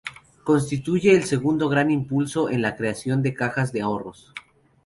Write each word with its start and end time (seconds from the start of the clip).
Constituye 0.43 1.13
el 1.15 1.25
segundo 1.25 1.69
gran 1.69 1.91
impulso 1.91 2.49
en 2.49 2.63
la 2.63 2.75
creación 2.75 3.21
de 3.21 3.35
cajas 3.35 3.71
de 3.71 3.83
ahorros. 3.83 4.33